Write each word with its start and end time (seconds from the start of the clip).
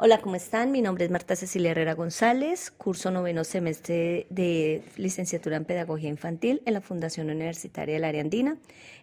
Hola, 0.00 0.20
¿cómo 0.20 0.36
están? 0.36 0.70
Mi 0.70 0.80
nombre 0.80 1.06
es 1.06 1.10
Marta 1.10 1.34
Cecilia 1.34 1.72
Herrera 1.72 1.96
González, 1.96 2.70
curso 2.70 3.10
noveno 3.10 3.42
semestre 3.42 4.28
de 4.30 4.84
licenciatura 4.96 5.56
en 5.56 5.64
Pedagogía 5.64 6.08
Infantil 6.08 6.62
en 6.66 6.74
la 6.74 6.80
Fundación 6.80 7.30
Universitaria 7.30 7.94
de 7.94 8.00
la 8.00 8.06
Área 8.06 8.20
Andina. 8.20 8.58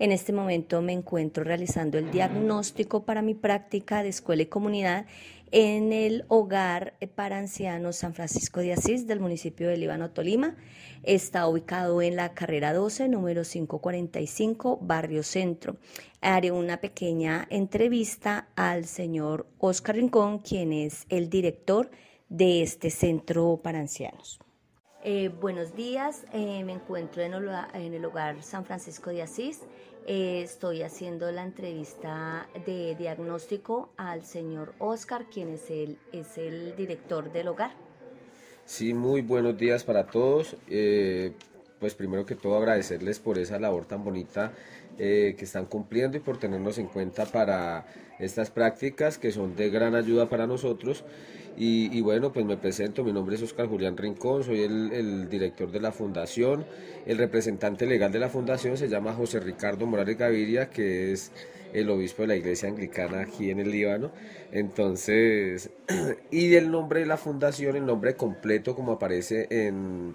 En 0.00 0.10
este 0.10 0.32
momento 0.32 0.82
me 0.82 0.92
encuentro 0.92 1.44
realizando 1.44 1.96
el 1.96 2.10
diagnóstico 2.10 3.04
para 3.04 3.22
mi 3.22 3.34
práctica 3.34 4.02
de 4.02 4.08
escuela 4.08 4.42
y 4.42 4.46
comunidad 4.46 5.06
en 5.52 5.92
el 5.92 6.24
hogar 6.28 6.94
para 7.14 7.38
ancianos 7.38 7.96
San 7.96 8.14
Francisco 8.14 8.60
de 8.60 8.72
Asís 8.72 9.06
del 9.06 9.20
municipio 9.20 9.68
de 9.68 9.76
Líbano, 9.76 10.10
Tolima. 10.10 10.56
Está 11.02 11.46
ubicado 11.48 12.02
en 12.02 12.16
la 12.16 12.34
carrera 12.34 12.72
12, 12.72 13.08
número 13.08 13.42
545, 13.42 14.78
Barrio 14.82 15.22
Centro. 15.22 15.76
Haré 16.20 16.52
una 16.52 16.80
pequeña 16.80 17.46
entrevista 17.50 18.48
al 18.54 18.84
señor 18.84 19.46
Oscar 19.58 19.96
Rincón, 19.96 20.40
quien 20.40 20.72
es 20.72 21.06
el 21.08 21.30
director 21.30 21.90
de 22.28 22.62
este 22.62 22.90
centro 22.90 23.60
para 23.62 23.80
ancianos. 23.80 24.38
Eh, 25.02 25.30
buenos 25.40 25.74
días, 25.74 26.26
eh, 26.34 26.62
me 26.62 26.74
encuentro 26.74 27.22
en 27.22 27.32
el, 27.32 28.04
hogar 28.04 28.42
San 28.42 28.66
Francisco 28.66 29.08
de 29.08 29.22
Asís. 29.22 29.60
Eh, 30.06 30.42
estoy 30.42 30.82
haciendo 30.82 31.32
la 31.32 31.42
entrevista 31.42 32.46
de 32.66 32.94
diagnóstico 32.96 33.88
al 33.96 34.26
señor 34.26 34.74
Oscar, 34.78 35.24
quien 35.32 35.48
es 35.48 35.70
el, 35.70 35.96
es 36.12 36.36
el 36.36 36.76
director 36.76 37.32
del 37.32 37.48
hogar. 37.48 37.72
Sí, 38.66 38.92
muy 38.92 39.22
buenos 39.22 39.56
días 39.56 39.84
para 39.84 40.06
todos. 40.06 40.54
Pues 41.80 41.94
primero 41.94 42.26
que 42.26 42.36
todo 42.36 42.56
agradecerles 42.56 43.18
por 43.18 43.38
esa 43.38 43.58
labor 43.58 43.86
tan 43.86 44.04
bonita 44.04 44.52
que 44.98 45.34
están 45.40 45.64
cumpliendo 45.64 46.18
y 46.18 46.20
por 46.20 46.38
tenernos 46.38 46.76
en 46.76 46.86
cuenta 46.86 47.24
para 47.24 47.86
estas 48.18 48.50
prácticas 48.50 49.16
que 49.16 49.32
son 49.32 49.56
de 49.56 49.70
gran 49.70 49.94
ayuda 49.94 50.28
para 50.28 50.46
nosotros. 50.46 51.04
Y, 51.56 52.00
bueno, 52.00 52.32
pues 52.32 52.46
me 52.46 52.56
presento, 52.56 53.04
mi 53.04 53.12
nombre 53.12 53.36
es 53.36 53.42
Oscar 53.42 53.66
Julián 53.66 53.96
Rincón, 53.96 54.44
soy 54.44 54.60
el, 54.62 55.28
director 55.28 55.70
de 55.70 55.80
la 55.80 55.92
fundación, 55.92 56.64
el 57.04 57.18
representante 57.18 57.84
legal 57.84 58.10
de 58.12 58.18
la 58.18 58.30
fundación 58.30 58.78
se 58.78 58.88
llama 58.88 59.12
José 59.12 59.40
Ricardo 59.40 59.84
Morales 59.84 60.16
Gaviria, 60.16 60.70
que 60.70 61.12
es 61.12 61.32
el 61.74 61.90
obispo 61.90 62.22
de 62.22 62.28
la 62.28 62.36
iglesia 62.36 62.70
anglicana 62.70 63.20
aquí 63.20 63.50
en 63.50 63.60
el 63.60 63.70
Líbano. 63.70 64.10
Entonces, 64.52 65.70
y 66.30 66.54
el 66.54 66.70
nombre 66.70 67.00
de 67.00 67.06
la 67.06 67.18
fundación, 67.18 67.76
el 67.76 67.84
nombre 67.84 68.14
completo 68.14 68.74
como 68.74 68.92
aparece 68.92 69.46
en, 69.50 70.14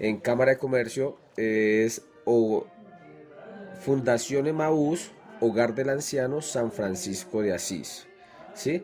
en 0.00 0.18
Cámara 0.18 0.52
de 0.52 0.58
Comercio, 0.58 1.18
es 1.36 2.02
o, 2.24 2.66
Fundación 3.80 4.46
Emaús, 4.46 5.12
Hogar 5.40 5.74
del 5.74 5.90
Anciano 5.90 6.42
San 6.42 6.72
Francisco 6.72 7.40
de 7.42 7.54
Asís. 7.54 8.06
¿Sí? 8.54 8.82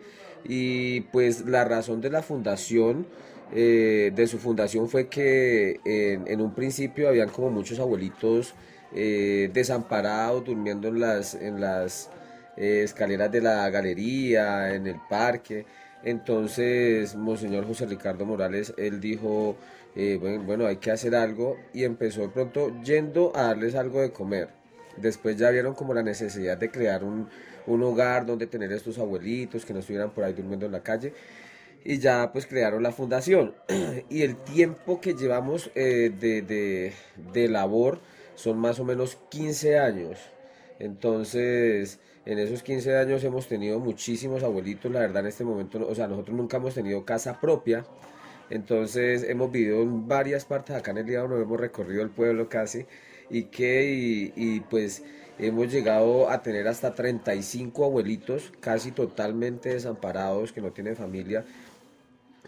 y 0.49 1.01
pues 1.03 1.47
la 1.47 1.65
razón 1.65 2.01
de 2.01 2.11
la 2.11 2.23
fundación, 2.23 3.07
eh, 3.53 4.13
de 4.15 4.27
su 4.27 4.39
fundación 4.39 4.89
fue 4.89 5.09
que 5.09 5.81
en, 5.85 6.41
un 6.41 6.55
principio 6.55 7.09
habían 7.09 7.29
como 7.29 7.51
muchos 7.51 7.79
abuelitos 7.79 8.55
eh, 8.95 9.51
desamparados, 9.53 10.45
durmiendo 10.45 10.89
en 10.89 11.01
las, 11.01 11.35
en 11.35 11.61
las 11.61 12.11
eh, 12.57 12.83
escaleras 12.85 13.31
de 13.33 13.41
la 13.41 13.69
galería, 13.71 14.75
en 14.75 14.87
el 14.87 14.97
parque. 15.09 15.67
Entonces, 16.05 17.17
Monseñor 17.17 17.67
José 17.67 17.87
Ricardo 17.87 18.25
Morales, 18.27 18.75
él 18.77 19.01
dijo, 19.01 19.57
bueno, 20.21 20.45
bueno, 20.45 20.67
hay 20.67 20.77
que 20.77 20.91
hacer 20.91 21.15
algo 21.15 21.57
y 21.73 21.85
empezó 21.85 22.21
de 22.21 22.29
pronto 22.29 22.81
yendo 22.83 23.33
a 23.35 23.45
darles 23.45 23.75
algo 23.75 24.01
de 24.01 24.13
comer. 24.13 24.51
Después 24.97 25.37
ya 25.37 25.51
vieron 25.51 25.75
como 25.75 25.95
la 25.95 26.03
necesidad 26.03 26.59
de 26.59 26.71
crear 26.71 27.03
un, 27.03 27.29
un 27.67 27.83
hogar 27.83 28.27
donde 28.27 28.47
tener 28.47 28.73
estos 28.73 28.99
abuelitos 28.99 29.65
que 29.65 29.73
no 29.73 29.81
estuvieran 29.81 30.11
por 30.11 30.25
ahí 30.25 30.33
durmiendo 30.33 30.67
en 30.67 30.73
la 30.73 30.83
calle 30.83 31.13
y 31.85 31.99
ya 31.99 32.33
pues 32.33 32.47
crearon 32.47 32.83
la 32.83 32.93
fundación. 32.93 33.55
Y 34.09 34.23
el 34.23 34.37
tiempo 34.37 35.01
que 35.01 35.15
llevamos 35.15 35.71
eh, 35.75 36.13
de, 36.19 36.93
de, 37.33 37.49
labor 37.49 38.01
son 38.35 38.59
más 38.59 38.79
o 38.81 38.85
menos 38.85 39.19
15 39.31 39.79
años. 39.79 40.19
Entonces 40.79 41.99
en 42.25 42.39
esos 42.39 42.63
15 42.63 42.97
años 42.97 43.25
hemos 43.25 43.47
tenido 43.47 43.79
muchísimos 43.79 44.43
abuelitos 44.43 44.91
la 44.91 44.99
verdad 44.99 45.21
en 45.21 45.29
este 45.29 45.45
momento 45.45 45.87
o 45.89 45.95
sea 45.95 46.09
nosotros 46.09 46.37
nunca 46.37 46.57
hemos 46.57 46.75
tenido 46.75 47.05
casa 47.05 47.41
propia 47.41 47.87
entonces 48.51 49.25
hemos 49.25 49.51
vivido 49.51 49.83
en 49.83 50.07
varias 50.09 50.45
partes 50.45 50.77
acá 50.77 50.93
en 50.93 50.99
el 50.99 51.07
Líbano 51.07 51.37
hemos 51.37 51.61
recorrido 51.61 52.03
el 52.03 52.11
pueblo 52.11 52.49
casi 52.49 52.87
y 53.31 53.45
que 53.45 54.33
y 54.35 54.61
pues 54.61 55.03
Hemos 55.39 55.71
llegado 55.71 56.31
a 56.31 56.43
tener 56.43 56.67
hasta 56.67 56.95
35 56.95 57.85
abuelitos, 57.85 58.53
casi 58.61 58.91
totalmente 58.91 59.69
desamparados, 59.69 60.51
que 60.51 60.63
no 60.63 60.73
tienen 60.73 60.97
familia. 60.97 61.45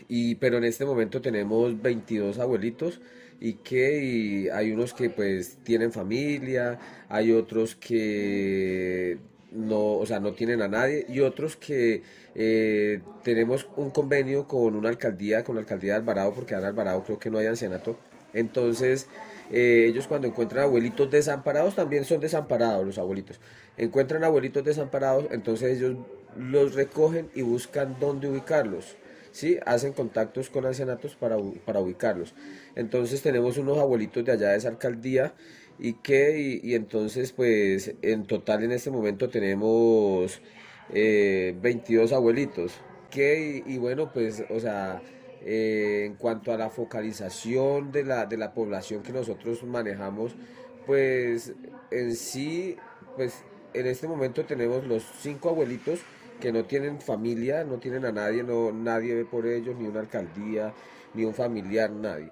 Y, 0.08 0.36
pero 0.36 0.56
en 0.56 0.64
este 0.64 0.86
momento 0.86 1.20
tenemos 1.20 1.80
22 1.82 2.38
abuelitos 2.38 3.00
y 3.40 3.54
que 3.54 4.50
hay 4.52 4.72
unos 4.72 4.94
que 4.94 5.10
pues 5.10 5.58
tienen 5.64 5.92
familia, 5.92 6.78
hay 7.10 7.32
otros 7.32 7.74
que 7.74 9.18
no, 9.50 9.94
o 9.96 10.06
sea, 10.06 10.20
no 10.20 10.32
tienen 10.32 10.62
a 10.62 10.68
nadie 10.68 11.06
y 11.08 11.20
otros 11.20 11.56
que 11.56 12.02
eh, 12.34 13.00
tenemos 13.22 13.68
un 13.76 13.90
convenio 13.90 14.46
con 14.46 14.74
una 14.74 14.88
alcaldía, 14.88 15.44
con 15.44 15.56
la 15.56 15.62
alcaldía 15.62 15.94
de 15.94 15.98
Alvarado, 16.00 16.34
porque 16.34 16.54
en 16.54 16.64
Alvarado 16.64 17.02
creo 17.04 17.18
que 17.18 17.30
no 17.30 17.38
hay 17.38 17.46
ancianato. 17.46 17.98
Entonces, 18.34 19.06
eh, 19.50 19.86
ellos 19.88 20.06
cuando 20.06 20.28
encuentran 20.28 20.64
abuelitos 20.64 21.10
desamparados, 21.10 21.74
también 21.74 22.04
son 22.04 22.20
desamparados 22.20 22.84
los 22.84 22.98
abuelitos. 22.98 23.40
Encuentran 23.76 24.24
abuelitos 24.24 24.64
desamparados, 24.64 25.26
entonces 25.30 25.78
ellos 25.78 25.96
los 26.36 26.74
recogen 26.74 27.30
y 27.34 27.42
buscan 27.42 27.96
dónde 27.98 28.28
ubicarlos. 28.28 28.96
¿sí? 29.32 29.58
Hacen 29.64 29.92
contactos 29.92 30.50
con 30.50 30.66
ancianatos 30.66 31.14
para, 31.16 31.36
para 31.64 31.80
ubicarlos. 31.80 32.34
Entonces 32.74 33.22
tenemos 33.22 33.56
unos 33.56 33.78
abuelitos 33.78 34.24
de 34.24 34.32
allá 34.32 34.50
de 34.50 34.58
esa 34.58 34.68
alcaldía 34.68 35.32
y 35.78 35.94
que, 35.94 36.60
y, 36.62 36.74
entonces 36.74 37.32
pues 37.32 37.94
en 38.02 38.26
total 38.26 38.64
en 38.64 38.72
este 38.72 38.90
momento 38.90 39.28
tenemos 39.28 40.40
22 40.90 42.10
eh, 42.10 42.14
abuelitos. 42.14 42.72
Que, 43.10 43.62
y 43.66 43.78
bueno, 43.78 44.12
pues, 44.12 44.44
o 44.50 44.60
sea, 44.60 45.00
eh, 45.42 46.04
en 46.06 46.14
cuanto 46.16 46.52
a 46.52 46.58
la 46.58 46.68
focalización 46.68 47.90
de 47.92 48.04
la, 48.04 48.26
de 48.26 48.36
la 48.36 48.52
población 48.52 49.02
que 49.02 49.12
nosotros 49.12 49.62
manejamos, 49.64 50.34
pues 50.86 51.54
en 51.90 52.14
sí, 52.14 52.76
pues 53.16 53.44
en 53.74 53.86
este 53.86 54.08
momento 54.08 54.44
tenemos 54.44 54.84
los 54.86 55.04
cinco 55.20 55.50
abuelitos 55.50 56.00
que 56.40 56.52
no 56.52 56.64
tienen 56.64 57.00
familia, 57.00 57.64
no 57.64 57.78
tienen 57.78 58.04
a 58.04 58.12
nadie, 58.12 58.42
no, 58.42 58.72
nadie 58.72 59.14
ve 59.14 59.24
por 59.24 59.46
ellos, 59.46 59.76
ni 59.76 59.86
una 59.86 60.00
alcaldía, 60.00 60.72
ni 61.14 61.24
un 61.24 61.34
familiar, 61.34 61.90
nadie. 61.90 62.30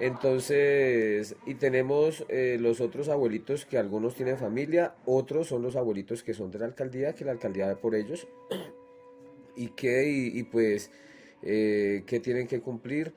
Entonces, 0.00 1.36
y 1.46 1.54
tenemos 1.54 2.24
eh, 2.28 2.58
los 2.60 2.80
otros 2.80 3.08
abuelitos 3.08 3.64
que 3.64 3.78
algunos 3.78 4.14
tienen 4.14 4.38
familia, 4.38 4.94
otros 5.04 5.48
son 5.48 5.62
los 5.62 5.76
abuelitos 5.76 6.22
que 6.22 6.34
son 6.34 6.50
de 6.50 6.58
la 6.58 6.66
alcaldía, 6.66 7.14
que 7.14 7.24
la 7.24 7.32
alcaldía 7.32 7.68
ve 7.68 7.76
por 7.76 7.94
ellos, 7.94 8.26
y 9.56 9.68
que, 9.68 10.08
y 10.08 10.42
pues 10.44 10.90
eh, 11.44 12.04
¿Qué 12.06 12.20
tienen 12.20 12.46
que 12.46 12.60
cumplir? 12.60 13.12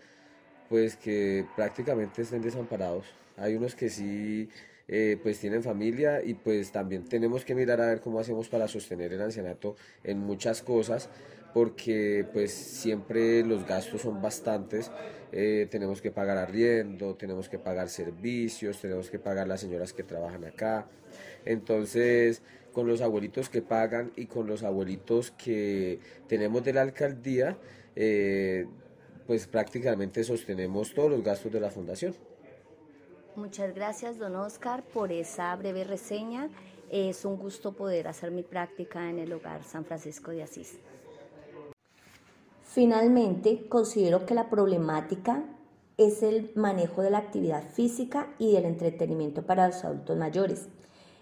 Pues 0.69 0.97
que 0.97 1.45
prácticamente 1.55 2.21
estén 2.23 2.41
desamparados. 2.41 3.05
Hay 3.37 3.55
unos 3.55 3.75
que 3.75 3.89
sí 3.89 4.49
eh, 4.87 5.17
pues 5.21 5.39
tienen 5.39 5.63
familia 5.63 6.23
y 6.23 6.33
pues 6.33 6.71
también 6.71 7.05
tenemos 7.05 7.43
que 7.43 7.55
mirar 7.55 7.81
a 7.81 7.87
ver 7.87 8.01
cómo 8.01 8.19
hacemos 8.19 8.47
para 8.47 8.67
sostener 8.67 9.13
el 9.13 9.21
ancianato 9.21 9.75
en 10.03 10.19
muchas 10.19 10.61
cosas 10.61 11.09
porque 11.53 12.25
pues 12.33 12.51
siempre 12.51 13.43
los 13.43 13.65
gastos 13.65 14.01
son 14.01 14.21
bastantes, 14.21 14.91
eh, 15.31 15.67
tenemos 15.71 16.01
que 16.01 16.11
pagar 16.11 16.37
arriendo, 16.37 17.15
tenemos 17.15 17.49
que 17.49 17.57
pagar 17.57 17.89
servicios, 17.89 18.79
tenemos 18.79 19.09
que 19.09 19.17
pagar 19.17 19.47
las 19.47 19.61
señoras 19.61 19.91
que 19.91 20.03
trabajan 20.03 20.45
acá, 20.45 20.87
entonces 21.45 22.43
con 22.73 22.87
los 22.87 23.01
abuelitos 23.01 23.49
que 23.49 23.63
pagan 23.63 24.11
y 24.15 24.27
con 24.27 24.45
los 24.45 24.61
abuelitos 24.61 25.31
que 25.31 25.99
tenemos 26.27 26.63
de 26.63 26.73
la 26.73 26.83
alcaldía, 26.83 27.57
eh, 27.95 28.67
pues 29.25 29.47
prácticamente 29.47 30.23
sostenemos 30.23 30.93
todos 30.93 31.09
los 31.09 31.23
gastos 31.23 31.51
de 31.51 31.59
la 31.59 31.71
fundación. 31.71 32.13
Muchas 33.37 33.75
gracias, 33.75 34.17
don 34.17 34.35
Oscar, 34.35 34.81
por 34.81 35.11
esa 35.11 35.55
breve 35.55 35.83
reseña. 35.83 36.49
Es 36.89 37.23
un 37.23 37.37
gusto 37.37 37.71
poder 37.71 38.07
hacer 38.07 38.31
mi 38.31 38.41
práctica 38.41 39.11
en 39.11 39.19
el 39.19 39.31
hogar 39.31 39.63
San 39.63 39.85
Francisco 39.85 40.31
de 40.31 40.41
Asís. 40.41 40.79
Finalmente, 42.63 43.69
considero 43.69 44.25
que 44.25 44.33
la 44.33 44.49
problemática 44.49 45.43
es 45.97 46.23
el 46.23 46.51
manejo 46.55 47.03
de 47.03 47.11
la 47.11 47.19
actividad 47.19 47.63
física 47.69 48.33
y 48.39 48.53
del 48.53 48.65
entretenimiento 48.65 49.43
para 49.43 49.67
los 49.67 49.83
adultos 49.85 50.17
mayores. 50.17 50.67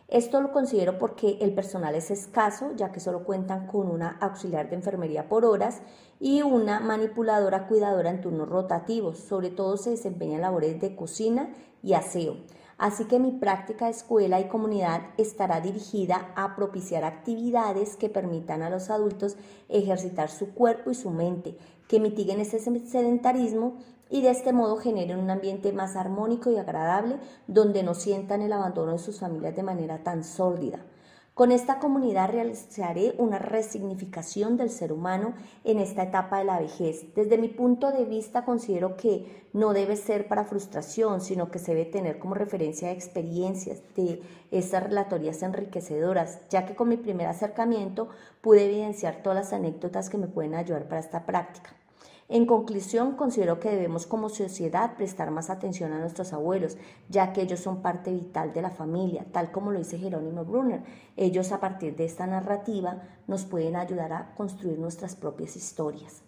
Esto 0.08 0.40
lo 0.40 0.52
considero 0.52 1.00
porque 1.00 1.40
el 1.42 1.56
personal 1.56 1.96
es 1.96 2.12
escaso, 2.12 2.74
ya 2.76 2.92
que 2.92 3.00
solo 3.00 3.24
cuentan 3.24 3.66
con 3.66 3.90
una 3.90 4.18
auxiliar 4.22 4.70
de 4.70 4.76
enfermería 4.76 5.28
por 5.28 5.46
horas 5.46 5.82
y 6.20 6.44
una 6.44 6.80
manipuladora 6.80 7.68
cuidadora 7.68 8.12
en 8.12 8.22
turnos 8.22 8.48
rotativos. 8.48 9.18
Sobre 9.18 9.50
todo 9.50 9.78
se 9.78 9.90
desempeñan 9.92 10.42
labores 10.42 10.80
de 10.80 10.96
cocina 10.96 11.50
y 11.82 11.94
aseo. 11.94 12.38
Así 12.78 13.06
que 13.06 13.20
mi 13.20 13.32
práctica 13.32 13.86
de 13.86 13.92
escuela 13.92 14.40
y 14.40 14.48
comunidad 14.48 15.02
estará 15.18 15.62
dirigida 15.62 16.34
a 16.36 16.56
propiciar 16.56 17.04
actividades 17.04 17.96
que 17.96 18.10
permitan 18.10 18.62
a 18.62 18.70
los 18.70 18.90
adultos 18.90 19.38
ejercitar 19.70 20.30
su 20.30 20.54
cuerpo 20.54 20.92
y 20.92 20.96
su 20.96 21.10
mente, 21.10 21.58
que 21.88 22.02
mitiguen 22.02 22.42
ese 22.42 22.60
sedentarismo 22.60 23.78
y 24.10 24.22
de 24.22 24.30
este 24.30 24.54
modo 24.54 24.78
generen 24.78 25.20
un 25.20 25.30
ambiente 25.30 25.74
más 25.74 25.96
armónico 25.96 26.52
y 26.52 26.58
agradable 26.58 27.18
donde 27.48 27.84
no 27.84 27.94
sientan 27.94 28.42
el 28.42 28.54
abandono 28.54 28.94
de 28.94 29.00
sus 29.00 29.20
familias 29.20 29.56
de 29.56 29.64
manera 29.64 30.04
tan 30.04 30.24
sórdida. 30.24 30.80
Con 31.36 31.52
esta 31.52 31.80
comunidad 31.80 32.32
realizaré 32.32 33.14
una 33.18 33.40
resignificación 33.40 34.56
del 34.56 34.70
ser 34.70 34.94
humano 34.94 35.34
en 35.66 35.80
esta 35.80 36.04
etapa 36.04 36.38
de 36.38 36.46
la 36.46 36.62
vejez. 36.62 37.14
Desde 37.14 37.38
mi 37.38 37.50
punto 37.50 37.92
de 37.92 38.06
vista 38.06 38.46
considero 38.46 38.96
que 38.96 39.46
no 39.52 39.74
debe 39.74 39.98
ser 39.98 40.30
para 40.30 40.46
frustración, 40.46 41.20
sino 41.20 41.52
que 41.52 41.60
se 41.60 41.76
debe 41.76 41.92
tener 41.92 42.20
como 42.20 42.36
referencia 42.36 42.88
de 42.88 42.94
experiencias, 42.94 43.82
de 43.98 44.22
estas 44.50 44.84
relatorías 44.84 45.44
enriquecedoras, 45.44 46.40
ya 46.48 46.66
que 46.66 46.74
con 46.74 46.88
mi 46.88 46.96
primer 46.96 47.28
acercamiento 47.28 48.08
pude 48.40 48.68
evidenciar 48.68 49.22
todas 49.22 49.38
las 49.38 49.52
anécdotas 49.52 50.10
que 50.10 50.18
me 50.18 50.28
pueden 50.28 50.56
ayudar 50.56 50.88
para 50.88 51.02
esta 51.02 51.26
práctica. 51.26 51.76
En 52.28 52.48
conclusión, 52.48 53.16
considero 53.16 53.60
que 53.60 53.70
debemos 53.70 54.08
como 54.08 54.30
sociedad 54.30 54.96
prestar 54.98 55.30
más 55.30 55.52
atención 55.52 55.94
a 55.94 56.00
nuestros 56.00 56.34
abuelos, 56.34 56.76
ya 57.08 57.34
que 57.34 57.44
ellos 57.44 57.60
son 57.60 57.84
parte 57.84 58.12
vital 58.12 58.52
de 58.52 58.64
la 58.64 58.72
familia, 58.72 59.28
tal 59.32 59.52
como 59.52 59.72
lo 59.72 59.78
dice 59.78 60.00
Jerónimo 60.00 60.44
Brunner. 60.44 60.82
Ellos 61.18 61.52
a 61.52 61.60
partir 61.60 61.96
de 61.96 62.06
esta 62.06 62.26
narrativa 62.26 63.04
nos 63.28 63.46
pueden 63.46 63.76
ayudar 63.76 64.12
a 64.12 64.34
construir 64.34 64.80
nuestras 64.80 65.16
propias 65.16 65.56
historias. 65.56 66.24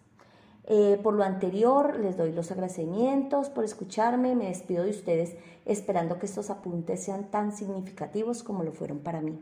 Eh, 0.65 0.99
por 1.01 1.15
lo 1.15 1.23
anterior, 1.23 1.97
les 1.99 2.15
doy 2.15 2.31
los 2.31 2.51
agradecimientos 2.51 3.49
por 3.49 3.63
escucharme, 3.63 4.35
me 4.35 4.49
despido 4.49 4.83
de 4.83 4.91
ustedes 4.91 5.35
esperando 5.65 6.19
que 6.19 6.27
estos 6.27 6.51
apuntes 6.51 7.03
sean 7.03 7.31
tan 7.31 7.53
significativos 7.53 8.43
como 8.43 8.63
lo 8.63 8.71
fueron 8.71 8.99
para 8.99 9.21
mí. 9.21 9.39